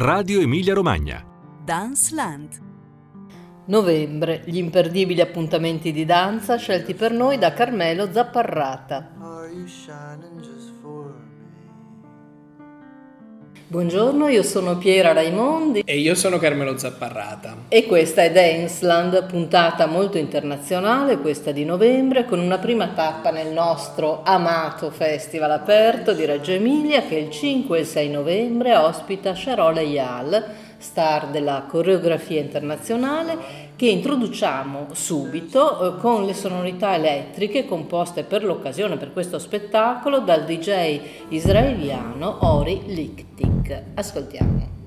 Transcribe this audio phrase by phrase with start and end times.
[0.00, 1.24] Radio Emilia Romagna.
[1.64, 2.60] Dance Land.
[3.66, 9.10] Novembre, gli imperdibili appuntamenti di danza scelti per noi da Carmelo Zapparrata.
[13.70, 17.54] Buongiorno, io sono Piera Raimondi e io sono Carmelo Zapparrata.
[17.68, 23.52] E questa è Danceland, puntata molto internazionale, questa di novembre, con una prima tappa nel
[23.52, 29.34] nostro amato festival aperto di Reggio Emilia che il 5 e il 6 novembre ospita
[29.34, 30.44] Sharole Yal
[30.78, 33.36] star della coreografia internazionale,
[33.78, 40.44] che introduciamo subito eh, con le sonorità elettriche composte per l'occasione, per questo spettacolo, dal
[40.44, 43.82] DJ israeliano Ori Lichtik.
[43.94, 44.77] Ascoltiamo.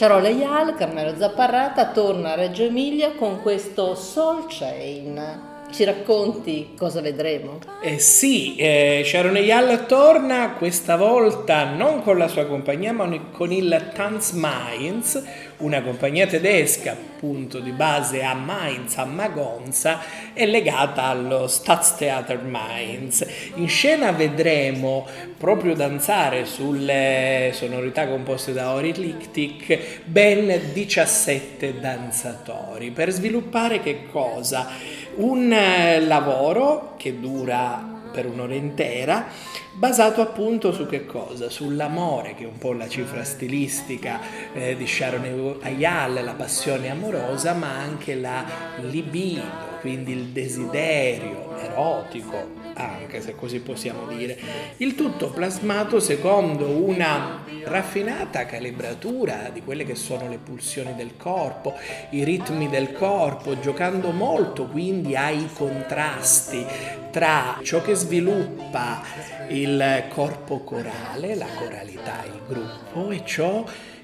[0.00, 5.59] Sharon Eyal, Carmelo Zapparrata, torna a Reggio Emilia con questo Soul Chain.
[5.70, 7.60] Ci racconti cosa vedremo?
[7.80, 13.52] Eh sì, eh, Sharon Eyal torna questa volta non con la sua compagnia ma con
[13.52, 15.22] il Tanz Mainz,
[15.58, 20.00] una compagnia tedesca appunto di base a Mainz, a Magonza
[20.32, 23.26] e legata allo Staatstheater Mainz.
[23.54, 25.06] In scena vedremo
[25.38, 34.98] proprio danzare sulle sonorità composte da Ori Lichtik ben 17 danzatori per sviluppare che cosa?
[35.20, 39.26] Un eh, lavoro che dura per un'ora intera,
[39.74, 41.50] basato appunto su che cosa?
[41.50, 44.18] Sull'amore, che è un po' la cifra stilistica
[44.54, 48.44] eh, di Sharon Ayal, la passione amorosa, ma anche la
[48.80, 54.38] libido, quindi il desiderio erotico, anche se così possiamo dire.
[54.78, 61.74] Il tutto plasmato secondo una raffinata calibratura di quelle che sono le pulsioni del corpo,
[62.10, 66.64] i ritmi del corpo, giocando molto quindi ai contrasti
[67.10, 69.02] tra ciò che sviluppa
[69.48, 73.99] il corpo corale, la coralità, il gruppo e ciò che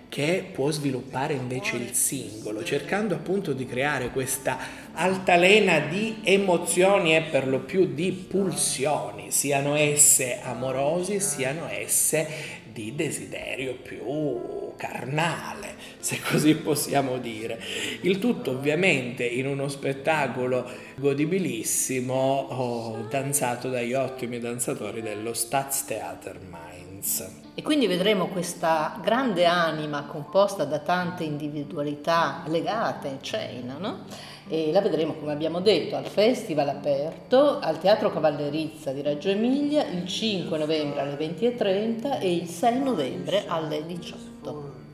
[0.52, 4.58] può sviluppare invece il singolo, cercando appunto di creare questa
[4.92, 12.26] altalena di emozioni e per lo più di pulsioni, siano esse amorosi, siano esse
[12.72, 17.58] di desiderio più carnale, se così possiamo dire.
[18.02, 20.64] Il tutto ovviamente in uno spettacolo
[20.96, 27.28] godibilissimo, oh, danzato dagli ottimi danzatori dello Staatstheater Mainz.
[27.54, 34.04] E quindi vedremo questa grande anima composta da tante individualità legate, cena, no?
[34.48, 39.84] e la vedremo come abbiamo detto al Festival aperto al Teatro Cavallerizza di Reggio Emilia
[39.86, 44.35] il 5 novembre alle 20.30 e il 6 novembre alle 18.
[44.46, 44.85] system.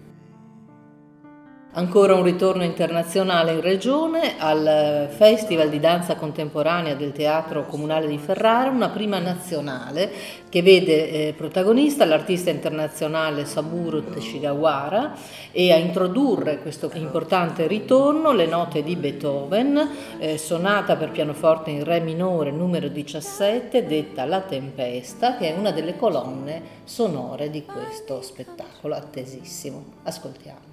[1.74, 8.18] Ancora un ritorno internazionale in regione al Festival di danza contemporanea del Teatro Comunale di
[8.18, 10.12] Ferrara, una prima nazionale
[10.50, 15.14] che vede eh, protagonista l'artista internazionale Saburo Teshigawara
[15.50, 19.88] e a introdurre questo importante ritorno le note di Beethoven,
[20.18, 25.70] eh, sonata per pianoforte in Re minore numero 17, detta La Tempesta, che è una
[25.70, 29.82] delle colonne sonore di questo spettacolo attesissimo.
[30.02, 30.71] Ascoltiamo.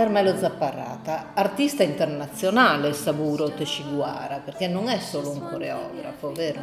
[0.00, 6.58] Carmelo Zapparrata, artista internazionale Saburo Teshiguara, perché non è solo un coreografo, vero?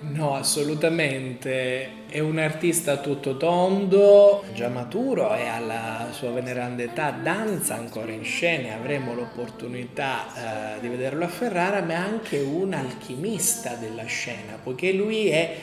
[0.00, 2.04] No, assolutamente.
[2.06, 8.24] È un artista tutto tondo, già maturo e alla sua veneranda età danza ancora in
[8.24, 8.74] scena.
[8.74, 14.92] Avremo l'opportunità eh, di vederlo a Ferrara, ma è anche un alchimista della scena, poiché
[14.92, 15.56] lui è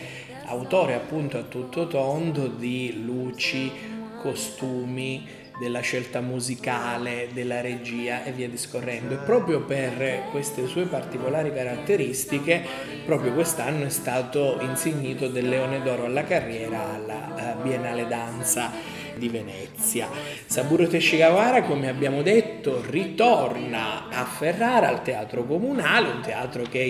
[0.45, 3.71] autore appunto a tutto tondo di luci,
[4.19, 9.13] costumi, della scelta musicale, della regia e via discorrendo.
[9.13, 12.63] E proprio per queste sue particolari caratteristiche,
[13.05, 19.29] proprio quest'anno è stato insignito del Leone d'Oro alla carriera alla eh, Biennale Danza di
[19.29, 20.07] Venezia.
[20.45, 26.81] Saburo Teshigawara, come abbiamo detto, ritorna a Ferrara al Teatro Comunale, un teatro che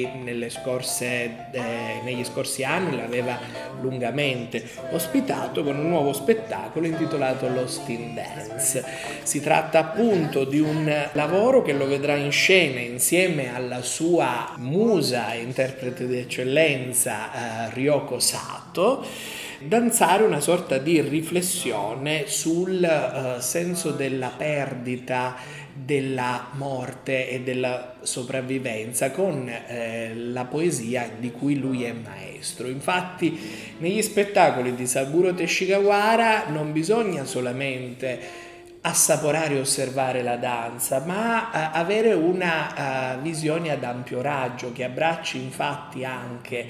[0.49, 3.37] scorse, eh, negli scorsi anni l'aveva
[3.81, 8.83] lungamente ospitato con un nuovo spettacolo intitolato Lost in Dance.
[9.23, 15.33] Si tratta appunto di un lavoro che lo vedrà in scena insieme alla sua musa
[15.33, 19.05] interprete d'eccellenza eh, Ryoko Sato
[19.67, 25.35] danzare una sorta di riflessione sul uh, senso della perdita,
[25.73, 32.67] della morte e della sopravvivenza con eh, la poesia di cui lui è maestro.
[32.67, 38.41] Infatti negli spettacoli di Saburo Teshigawara non bisogna solamente
[38.81, 44.83] assaporare e osservare la danza, ma uh, avere una uh, visione ad ampio raggio che
[44.83, 46.67] abbracci infatti anche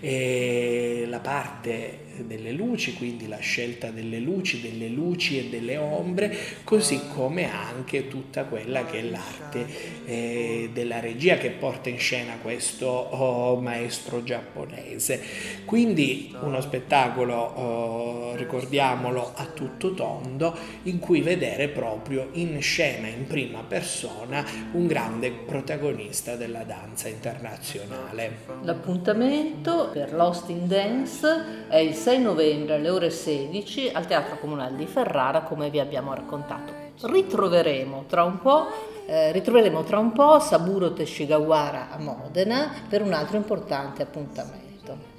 [0.00, 6.36] eh, la parte delle luci, quindi la scelta delle luci, delle luci e delle ombre,
[6.64, 9.66] così come anche tutta quella che è l'arte
[10.06, 15.20] eh, della regia che porta in scena questo oh, maestro giapponese.
[15.64, 23.26] Quindi uno spettacolo, oh, ricordiamolo, a tutto tondo, in cui vedere proprio in scena, in
[23.26, 28.38] prima persona, un grande protagonista della danza internazionale.
[28.62, 34.76] L'appuntamento per Lost in Dance è il 6 novembre alle ore 16 al Teatro Comunale
[34.76, 36.72] di Ferrara, come vi abbiamo raccontato.
[37.02, 38.66] Ritroveremo tra un po',
[39.04, 45.17] eh, ritroveremo tra un po' Saburo Teshigawara a Modena per un altro importante appuntamento.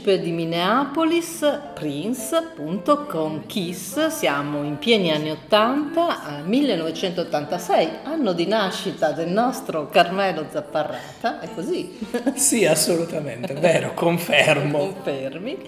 [0.00, 8.46] Principe di Minneapolis, Prince, appunto, con Kiss, siamo in pieni anni 80, 1986, anno di
[8.46, 11.98] nascita del nostro Carmelo Zapparrata, è così?
[12.34, 14.78] Sì, assolutamente, vero, confermo.
[15.00, 15.58] Confermi.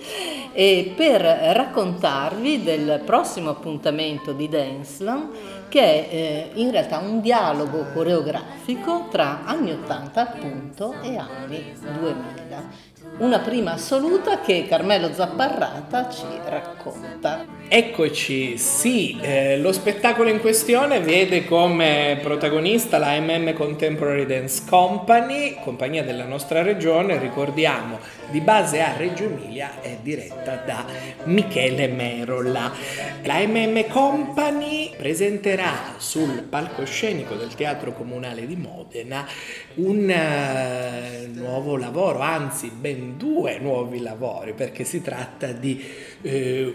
[0.52, 5.30] E per raccontarvi del prossimo appuntamento di Denslam,
[5.72, 12.90] che è eh, in realtà un dialogo coreografico tra anni 80 appunto e anni 2000
[13.18, 17.44] una prima assoluta che Carmelo Zapparrata ci racconta.
[17.68, 25.56] Eccoci, sì, eh, lo spettacolo in questione vede come protagonista la MM Contemporary Dance Company,
[25.62, 27.98] compagnia della nostra regione, ricordiamo,
[28.30, 30.84] di base a Reggio Emilia, è diretta da
[31.24, 32.72] Michele Merola.
[33.22, 35.61] La MM Company presenterà
[35.98, 39.26] sul palcoscenico del Teatro Comunale di Modena
[39.74, 45.82] un uh, nuovo lavoro, anzi ben due nuovi lavori, perché si tratta di
[46.22, 46.28] uh,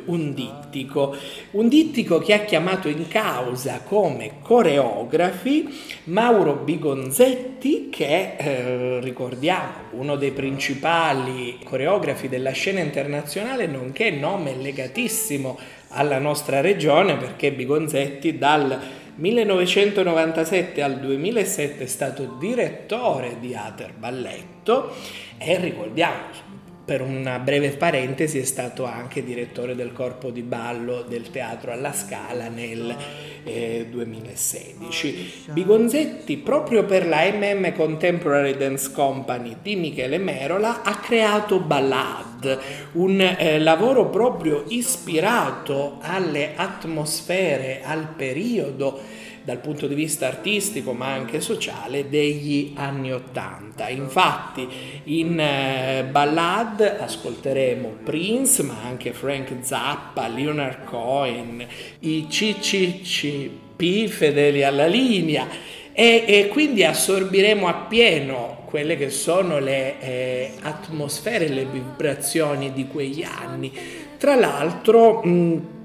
[0.06, 1.16] un dittico,
[1.52, 5.68] un dittico che ha chiamato in causa come coreografi
[6.06, 15.58] Mauro Bigonzetti, che uh, ricordiamo, uno dei principali coreografi della scena internazionale, nonché nome legatissimo
[15.90, 18.80] alla nostra regione, perché Bigonzetti dal
[19.16, 24.94] 1997 al 2007 è stato direttore di Ater Balletto
[25.38, 26.56] e ricordiamo
[26.88, 31.92] per una breve parentesi è stato anche direttore del corpo di ballo del teatro alla
[31.92, 32.96] Scala nel
[33.44, 35.50] eh, 2016.
[35.52, 42.58] Bigonzetti, proprio per la MM Contemporary Dance Company di Michele Merola, ha creato Ballad,
[42.94, 51.14] un eh, lavoro proprio ispirato alle atmosfere, al periodo dal punto di vista artistico ma
[51.14, 53.88] anche sociale degli anni Ottanta.
[53.88, 54.68] Infatti
[55.06, 61.66] in eh, Ballad ascolteremo Prince ma anche Frank Zappa, Leonard Cohen,
[62.00, 65.48] i CCCP fedeli alla linea
[65.94, 73.24] e, e quindi assorbiremo appieno quelle che sono le eh, atmosfere, le vibrazioni di quegli
[73.24, 73.72] anni.
[74.18, 75.77] Tra l'altro mh,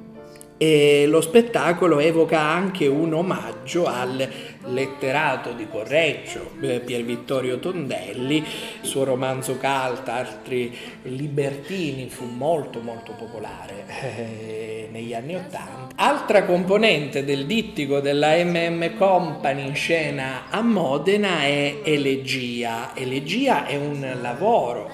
[0.63, 4.29] e lo spettacolo evoca anche un omaggio al
[4.67, 8.45] letterato di Correggio, eh, Pier Vittorio Tondelli, il
[8.87, 15.97] suo romanzo Calta, altri libertini, fu molto molto popolare eh, negli anni Ottanta.
[15.97, 22.93] Altra componente del dittico della MM Company in scena a Modena è Elegia.
[22.95, 24.91] Elegia è un lavoro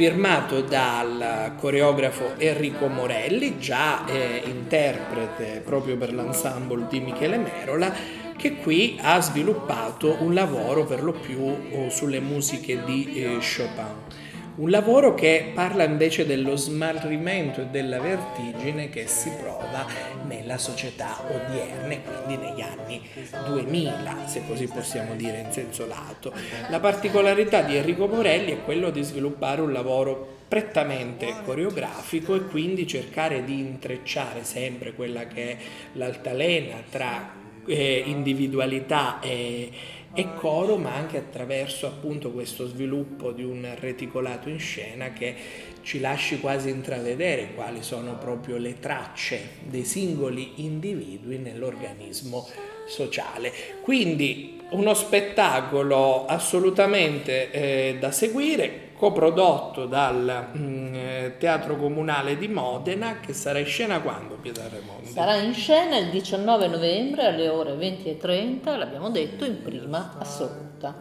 [0.00, 7.92] firmato dal coreografo Enrico Morelli, già eh, interprete proprio per l'ensemble di Michele Merola,
[8.34, 14.19] che qui ha sviluppato un lavoro per lo più oh, sulle musiche di eh, Chopin.
[14.60, 19.86] Un lavoro che parla invece dello smarrimento e della vertigine che si prova
[20.26, 23.00] nella società odierna quindi negli anni
[23.46, 26.34] 2000, se così possiamo dire in senso lato.
[26.68, 32.86] La particolarità di Enrico Morelli è quello di sviluppare un lavoro prettamente coreografico e quindi
[32.86, 35.56] cercare di intrecciare sempre quella che è
[35.94, 37.32] l'altalena tra
[37.66, 39.70] eh, individualità e
[40.12, 45.34] e coro, ma anche attraverso appunto questo sviluppo di un reticolato in scena che
[45.82, 52.46] ci lasci quasi intravedere quali sono proprio le tracce dei singoli individui nell'organismo
[52.86, 53.52] sociale.
[53.82, 62.48] Quindi uno spettacolo assolutamente eh, da seguire, coprodotto dal mh, mm, eh, Teatro Comunale di
[62.48, 65.06] Modena, che sarà in scena quando, Pietro Raimondi?
[65.06, 70.94] Sarà in scena il 19 novembre alle ore 20.30, l'abbiamo detto, in prima assoluta.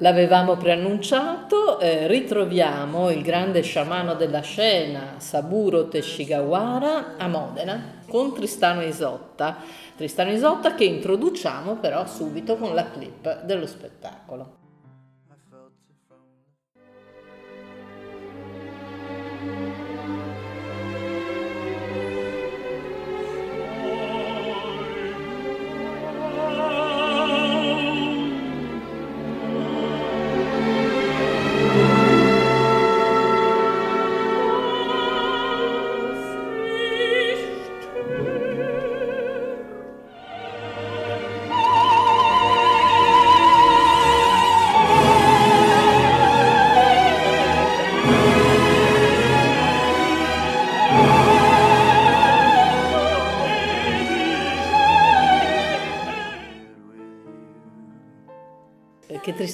[0.00, 8.82] L'avevamo preannunciato, eh, ritroviamo il grande sciamano della scena Saburo Teshigawara a Modena con Tristano
[8.82, 9.56] Isotta.
[9.96, 14.67] Tristano Isotta che introduciamo però subito con la clip dello spettacolo.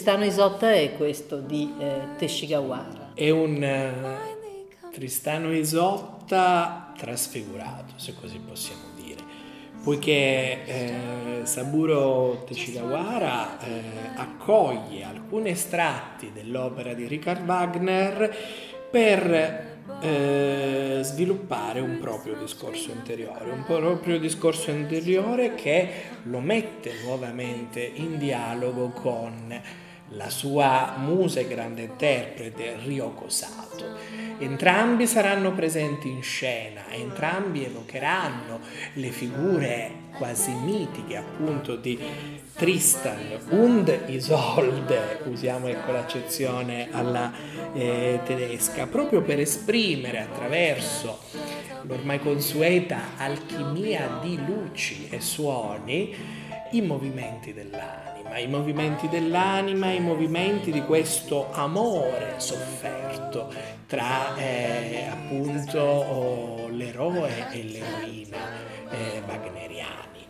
[0.05, 3.13] Tristano Isotta è questo di eh, Teshigawara?
[3.15, 4.19] È un
[4.83, 9.23] uh, Tristano Isotta trasfigurato, se così possiamo dire,
[9.83, 10.97] poiché eh,
[11.45, 13.81] Saburo Teshigawara eh,
[14.17, 18.37] accoglie alcuni estratti dell'opera di Richard Wagner
[18.91, 25.89] per eh, sviluppare un proprio discorso interiore, un proprio discorso interiore che
[26.25, 29.63] lo mette nuovamente in dialogo con
[30.11, 33.97] la sua musa e grande interprete Ryoko Sato.
[34.39, 38.61] Entrambi saranno presenti in scena, entrambi evocheranno
[38.95, 41.99] le figure quasi mitiche appunto di
[42.55, 47.33] Tristan und Isolde, usiamo ecco l'accezione alla
[47.73, 51.19] eh, tedesca, proprio per esprimere attraverso
[51.83, 56.15] l'ormai consueta alchimia di luci e suoni
[56.73, 63.53] i movimenti dell'anima, i movimenti dell'anima, i movimenti di questo amore sofferto
[63.87, 68.37] tra eh, appunto oh, l'eroe e l'eroina
[68.91, 70.27] eh, wagneriani.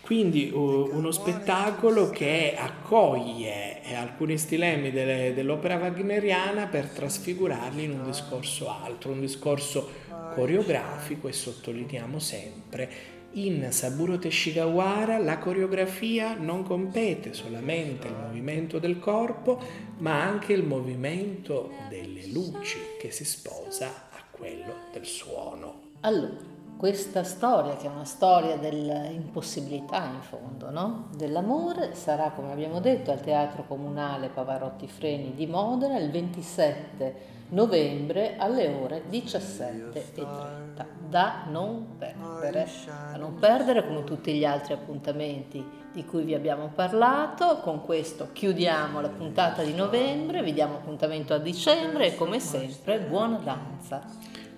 [0.00, 8.04] Quindi uno spettacolo che accoglie eh, alcuni stilemi delle, dell'opera wagneriana per trasfigurarli in un
[8.04, 9.88] discorso altro, un discorso
[10.34, 12.90] coreografico e sottolineiamo sempre
[13.34, 19.60] in Saburo Teshigawara la coreografia non compete solamente il movimento del corpo,
[19.98, 25.82] ma anche il movimento delle luci che si sposa a quello del suono.
[26.00, 31.08] Allora, questa storia, che è una storia dell'impossibilità in fondo, no?
[31.16, 38.36] dell'amore, sarà, come abbiamo detto, al Teatro Comunale Pavarotti Freni di Modena il 27 novembre
[38.36, 40.86] alle ore 17.30.
[41.08, 46.70] Da non perdere, da non perdere come tutti gli altri appuntamenti di cui vi abbiamo
[46.74, 47.58] parlato.
[47.62, 52.98] Con questo chiudiamo la puntata di novembre, vi diamo appuntamento a dicembre e come sempre
[52.98, 54.02] buona danza.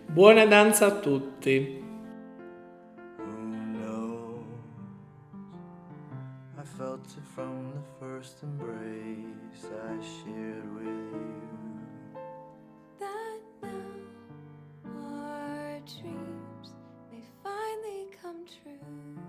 [0.06, 1.84] Buona danza a tutti.
[6.76, 11.55] felt it from the first embrace I shared with you.
[13.06, 16.68] that now our dreams
[17.12, 19.25] may finally come true.